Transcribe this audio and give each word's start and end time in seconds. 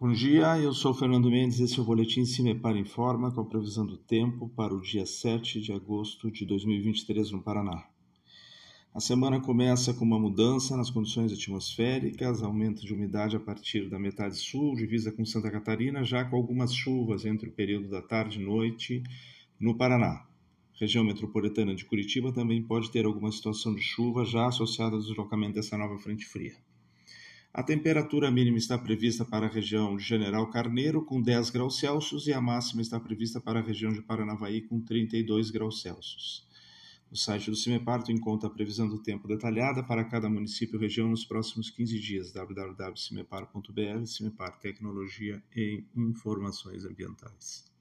Bom 0.00 0.12
dia, 0.12 0.56
eu 0.60 0.72
sou 0.72 0.94
Fernando 0.94 1.28
Mendes, 1.28 1.58
esse 1.58 1.76
é 1.76 1.82
o 1.82 1.84
Boletim 1.84 2.24
Cimepar 2.24 2.76
Informa 2.76 3.32
com 3.32 3.40
a 3.40 3.44
previsão 3.44 3.84
do 3.84 3.96
tempo 3.96 4.48
para 4.50 4.72
o 4.72 4.80
dia 4.80 5.04
7 5.04 5.60
de 5.60 5.72
agosto 5.72 6.30
de 6.30 6.46
2023 6.46 7.32
no 7.32 7.42
Paraná. 7.42 7.84
A 8.94 9.00
semana 9.00 9.40
começa 9.40 9.92
com 9.92 10.04
uma 10.04 10.16
mudança 10.16 10.76
nas 10.76 10.88
condições 10.88 11.32
atmosféricas, 11.32 12.44
aumento 12.44 12.86
de 12.86 12.94
umidade 12.94 13.34
a 13.34 13.40
partir 13.40 13.90
da 13.90 13.98
metade 13.98 14.36
sul, 14.36 14.76
divisa 14.76 15.10
com 15.10 15.26
Santa 15.26 15.50
Catarina, 15.50 16.04
já 16.04 16.24
com 16.24 16.36
algumas 16.36 16.72
chuvas 16.72 17.24
entre 17.24 17.48
o 17.48 17.52
período 17.52 17.88
da 17.88 18.00
tarde 18.00 18.40
e 18.40 18.44
noite 18.44 19.02
no 19.58 19.76
Paraná. 19.76 20.24
Região 20.74 21.02
metropolitana 21.02 21.74
de 21.74 21.84
Curitiba 21.84 22.32
também 22.32 22.62
pode 22.62 22.88
ter 22.92 23.04
alguma 23.04 23.32
situação 23.32 23.74
de 23.74 23.82
chuva 23.82 24.24
já 24.24 24.46
associada 24.46 24.94
ao 24.94 25.02
deslocamento 25.02 25.54
dessa 25.54 25.76
nova 25.76 25.98
frente 25.98 26.24
fria. 26.24 26.54
A 27.52 27.62
temperatura 27.62 28.30
mínima 28.30 28.58
está 28.58 28.76
prevista 28.76 29.24
para 29.24 29.46
a 29.46 29.48
região 29.48 29.96
de 29.96 30.04
General 30.04 30.48
Carneiro, 30.50 31.02
com 31.04 31.20
10 31.20 31.50
graus 31.50 31.78
Celsius, 31.78 32.26
e 32.26 32.32
a 32.32 32.40
máxima 32.40 32.82
está 32.82 33.00
prevista 33.00 33.40
para 33.40 33.58
a 33.58 33.62
região 33.62 33.90
de 33.90 34.02
Paranavaí, 34.02 34.60
com 34.60 34.80
32 34.80 35.50
graus 35.50 35.80
Celsius. 35.80 36.46
No 37.10 37.16
site 37.16 37.50
do 37.50 37.56
CIMEPAR, 37.56 38.02
tu 38.02 38.12
encontra 38.12 38.48
a 38.48 38.52
previsão 38.52 38.86
do 38.86 39.02
tempo 39.02 39.26
detalhada 39.26 39.82
para 39.82 40.04
cada 40.04 40.28
município 40.28 40.76
e 40.76 40.80
região 40.80 41.08
nos 41.08 41.24
próximos 41.24 41.70
15 41.70 41.98
dias. 41.98 42.32
www.cimepar.br, 42.32 44.04
CIMEPAR 44.04 44.58
Tecnologia 44.58 45.42
e 45.56 45.84
Informações 45.96 46.84
Ambientais. 46.84 47.77